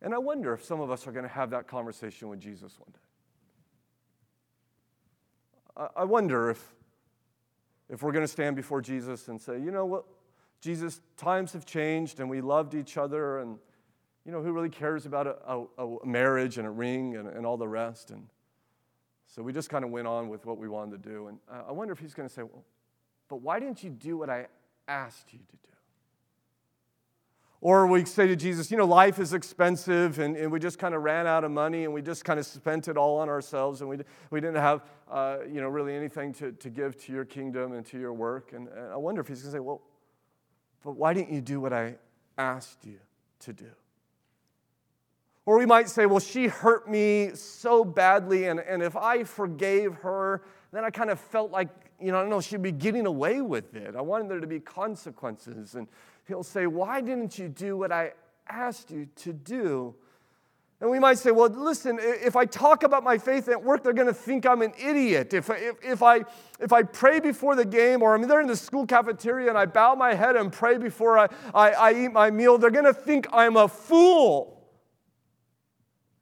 [0.02, 2.78] And I wonder if some of us are going to have that conversation with Jesus
[2.80, 3.00] one day.
[5.96, 6.74] I wonder if,
[7.90, 10.04] if we're going to stand before Jesus and say, you know what,
[10.62, 13.60] Jesus, times have changed and we loved each other and
[14.30, 17.48] you know, who really cares about a, a, a marriage and a ring and, and,
[17.48, 18.12] all the rest?
[18.12, 18.28] And
[19.26, 21.30] so we just kind of went on with what we wanted to do.
[21.30, 22.64] And I wonder if he's going to say, well,
[23.28, 24.46] but why didn't you do what I
[24.88, 25.74] asked you to do?
[27.60, 30.94] Or we say to Jesus, you know, life is expensive and, and we just kind
[30.94, 33.82] of ran out of money and we just kind of spent it all on ourselves
[33.82, 33.98] and we,
[34.30, 37.84] we didn't have, uh, you know, really anything to, to give to your kingdom and
[37.88, 38.54] to your work.
[38.54, 39.82] And, and I wonder if he's going to say, well,
[40.84, 41.96] but why didn't you do what I
[42.38, 43.00] asked you
[43.40, 43.72] to do?
[45.50, 49.96] Or we might say, well, she hurt me so badly, and, and if I forgave
[49.96, 53.08] her, then I kind of felt like, you know, I don't know, she'd be getting
[53.08, 53.96] away with it.
[53.96, 55.74] I wanted there to be consequences.
[55.74, 55.88] And
[56.28, 58.12] he'll say, why didn't you do what I
[58.48, 59.96] asked you to do?
[60.82, 63.92] And we might say, well, listen, if I talk about my faith at work, they're
[63.92, 65.34] going to think I'm an idiot.
[65.34, 66.26] If, if, if, I,
[66.60, 69.66] if I pray before the game, or I'm there in the school cafeteria and I
[69.66, 72.94] bow my head and pray before I, I, I eat my meal, they're going to
[72.94, 74.59] think I'm a fool.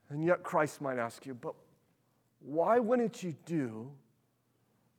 [0.10, 1.54] And yet Christ might ask you, but
[2.40, 3.92] why wouldn't you do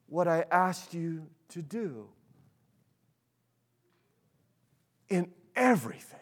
[0.06, 2.08] what I asked you to do?
[5.08, 6.18] In everything,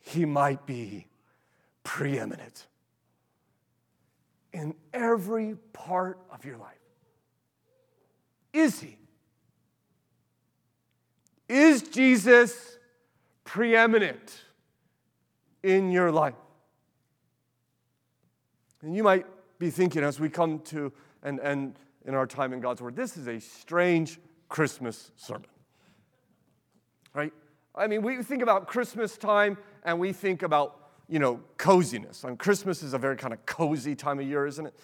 [0.00, 1.06] he might be
[1.84, 2.66] preeminent.
[4.52, 6.72] In every part of your life.
[8.52, 8.96] Is he?
[11.48, 12.78] Is Jesus
[13.44, 14.42] preeminent
[15.62, 16.34] in your life?
[18.86, 19.26] And you might
[19.58, 20.92] be thinking as we come to
[21.24, 25.48] and, and in our time in God's Word, this is a strange Christmas sermon.
[27.12, 27.32] Right?
[27.74, 32.22] I mean, we think about Christmas time and we think about, you know, coziness.
[32.22, 34.74] I And Christmas is a very kind of cozy time of year, isn't it?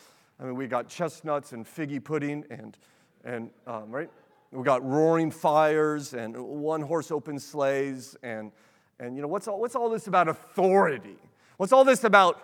[0.41, 2.77] I mean, we got chestnuts and figgy pudding and,
[3.25, 4.11] and um, right?
[4.51, 8.51] We got roaring fires and one horse open sleighs and,
[8.99, 11.19] and you know, what's all, what's all this about authority?
[11.57, 12.43] What's all this about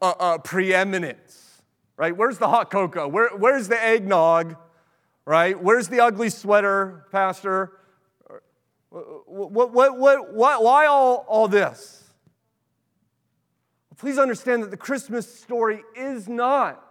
[0.00, 1.62] uh, uh, preeminence,
[1.96, 2.16] right?
[2.16, 3.08] Where's the hot cocoa?
[3.08, 4.56] Where, where's the eggnog,
[5.24, 5.60] right?
[5.60, 7.72] Where's the ugly sweater, Pastor?
[8.90, 12.04] What, what, what, what, why all, all this?
[13.96, 16.82] Please understand that the Christmas story is not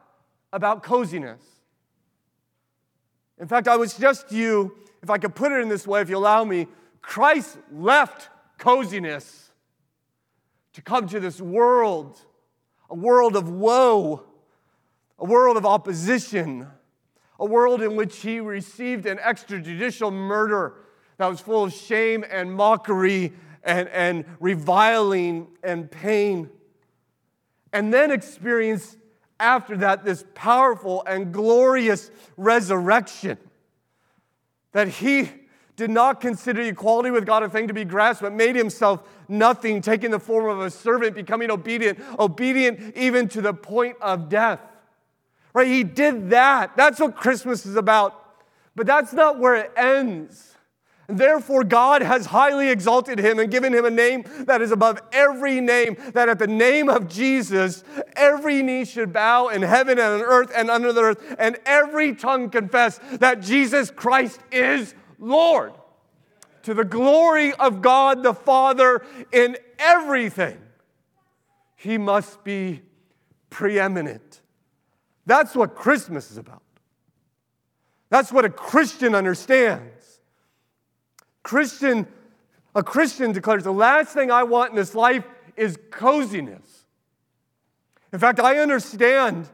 [0.54, 1.42] about coziness.
[3.40, 6.02] In fact, I would suggest to you, if I could put it in this way,
[6.02, 6.68] if you allow me,
[7.02, 9.52] Christ left coziness
[10.74, 12.20] to come to this world
[12.90, 14.24] a world of woe,
[15.18, 16.68] a world of opposition,
[17.40, 20.76] a world in which he received an extrajudicial murder
[21.18, 23.34] that was full of shame and mockery
[23.64, 26.50] and, and reviling and pain.
[27.72, 28.98] And then experienced
[29.40, 33.38] after that this powerful and glorious resurrection.
[34.72, 35.30] that he
[35.80, 39.82] did not consider equality with God a thing to be grasped, but made himself nothing,
[39.82, 44.60] taking the form of a servant, becoming obedient, obedient even to the point of death.
[45.54, 45.68] Right?
[45.68, 46.76] He did that.
[46.76, 48.14] That's what Christmas is about.
[48.76, 50.58] But that's not where it ends.
[51.08, 55.62] Therefore, God has highly exalted him and given him a name that is above every
[55.62, 57.86] name, that at the name of Jesus,
[58.18, 62.14] every knee should bow in heaven and on earth and under the earth, and every
[62.14, 65.74] tongue confess that Jesus Christ is Lord.
[66.64, 70.58] To the glory of God the Father in everything,
[71.76, 72.82] he must be
[73.50, 74.42] preeminent.
[75.26, 76.64] That's what Christmas is about.
[78.10, 80.20] That's what a Christian understands.
[81.44, 82.08] Christian,
[82.76, 85.24] a Christian declares the last thing I want in this life
[85.56, 86.86] is coziness.
[88.12, 89.50] In fact, I understand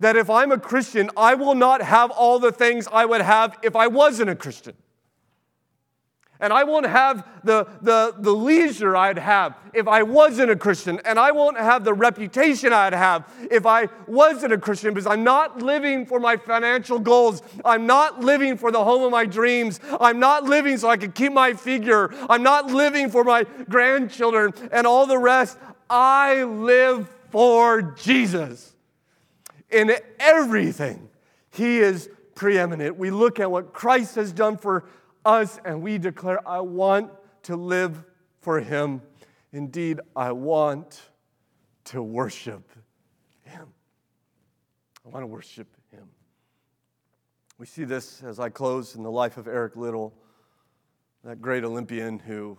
[0.00, 3.58] that if I'm a Christian, I will not have all the things I would have
[3.62, 4.74] if I wasn't a Christian.
[6.38, 11.00] And I won't have the, the, the leisure I'd have if I wasn't a Christian.
[11.04, 15.24] And I won't have the reputation I'd have if I wasn't a Christian because I'm
[15.24, 17.42] not living for my financial goals.
[17.64, 19.80] I'm not living for the home of my dreams.
[19.98, 22.12] I'm not living so I can keep my figure.
[22.28, 25.56] I'm not living for my grandchildren and all the rest.
[25.88, 28.74] I live for Jesus.
[29.70, 31.08] In everything,
[31.50, 32.96] He is preeminent.
[32.96, 34.90] We look at what Christ has done for us
[35.64, 37.10] and we declare, I want
[37.44, 38.04] to live
[38.40, 39.02] for Him.
[39.52, 41.02] Indeed, I want
[41.86, 42.70] to worship
[43.42, 43.66] Him.
[45.04, 46.08] I want to worship Him.
[47.58, 50.14] We see this as I close in the life of Eric Liddell,
[51.24, 52.56] that great Olympian who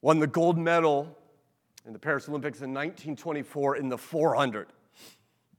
[0.00, 1.18] won the gold medal
[1.84, 4.68] in the Paris Olympics in 1924 in the 400.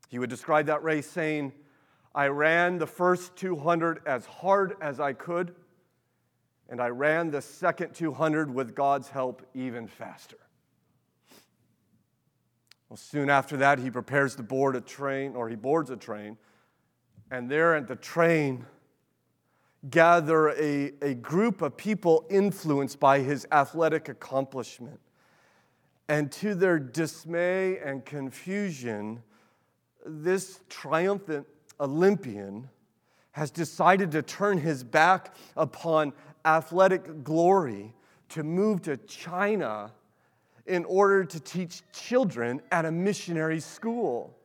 [0.08, 1.52] He would describe that race saying,
[2.16, 5.56] I ran the first 200 as hard as I could
[6.70, 10.38] and I ran the second 200 with God's help even faster.
[12.88, 16.38] Well, soon after that, he prepares to board a train, or he boards a train,
[17.32, 18.65] and there at the train
[19.89, 24.99] gather a, a group of people influenced by his athletic accomplishment.
[26.07, 29.22] And to their dismay and confusion,
[30.05, 31.47] this triumphant
[31.80, 32.70] Olympian
[33.32, 36.13] has decided to turn his back upon
[36.45, 37.93] athletic glory
[38.29, 39.91] to move to China
[40.65, 44.37] in order to teach children at a missionary school.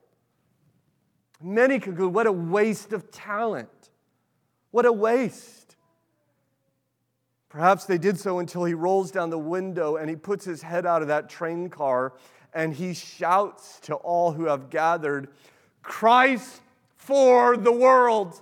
[1.43, 3.69] Many conclude, what a waste of talent.
[4.71, 5.77] What a waste.
[7.51, 10.87] Perhaps they did so until he rolls down the window and he puts his head
[10.87, 12.15] out of that train car
[12.55, 15.29] and he shouts to all who have gathered,
[15.83, 16.63] Christ
[16.97, 18.41] for the world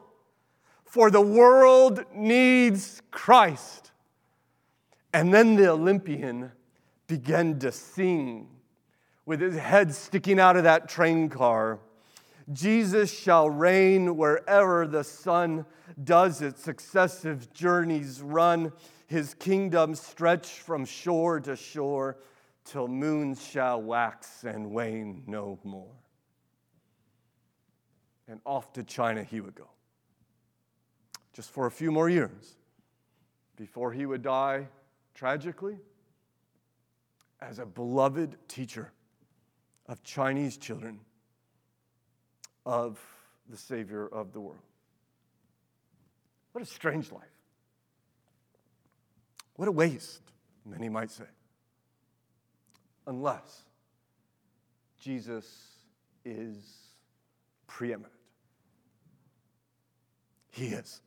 [0.92, 3.92] for the world needs Christ.
[5.14, 6.52] And then the Olympian
[7.06, 8.46] began to sing
[9.24, 11.78] with his head sticking out of that train car.
[12.52, 15.64] Jesus shall reign wherever the sun
[16.04, 18.70] does its successive journeys run.
[19.06, 22.18] His kingdom stretch from shore to shore
[22.66, 25.96] till moons shall wax and wane no more.
[28.28, 29.70] And off to China he would go
[31.32, 32.56] just for a few more years
[33.56, 34.68] before he would die
[35.14, 35.78] tragically
[37.40, 38.92] as a beloved teacher
[39.86, 41.00] of Chinese children
[42.64, 43.00] of
[43.48, 44.62] the Savior of the world.
[46.52, 47.22] What a strange life.
[49.56, 50.22] What a waste,
[50.64, 51.24] many might say.
[53.06, 53.64] Unless
[55.00, 55.46] Jesus
[56.24, 56.56] is
[57.66, 58.12] preeminent.
[60.50, 61.00] He is.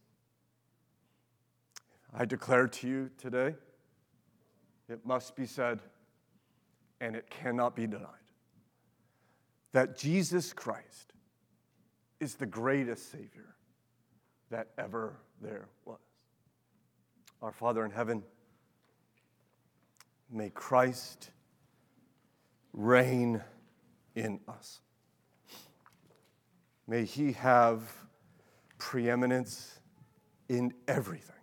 [2.17, 3.55] I declare to you today,
[4.87, 5.81] it must be said,
[7.01, 8.07] and it cannot be denied,
[9.73, 11.11] that Jesus Christ
[12.21, 13.55] is the greatest Savior
[14.49, 15.99] that ever there was.
[17.41, 18.23] Our Father in heaven,
[20.31, 21.31] may Christ
[22.71, 23.41] reign
[24.15, 24.79] in us.
[26.87, 27.81] May He have
[28.77, 29.79] preeminence
[30.47, 31.35] in everything.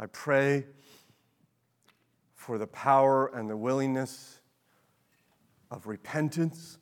[0.00, 0.64] I pray
[2.34, 4.40] for the power and the willingness
[5.70, 6.78] of repentance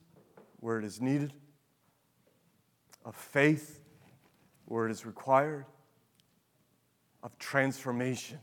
[0.61, 1.33] where it is needed,
[3.05, 3.81] of faith
[4.67, 5.67] where it is required,
[7.25, 8.39] of transformation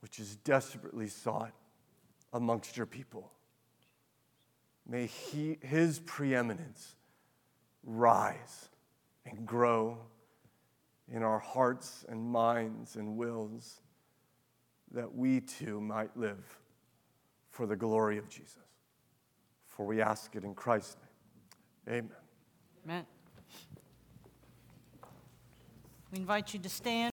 [0.00, 1.52] which is desperately sought
[2.32, 3.30] amongst your people.
[4.88, 6.96] May he, his preeminence
[7.84, 8.70] rise
[9.26, 9.98] and grow
[11.12, 13.80] in our hearts and minds and wills
[14.92, 16.58] that we too might live
[17.50, 18.56] for the glory of Jesus.
[19.66, 20.96] For we ask it in Christ's
[21.86, 21.96] name.
[21.96, 22.10] Amen.
[22.84, 23.06] Amen.
[26.12, 27.08] We invite you to stand.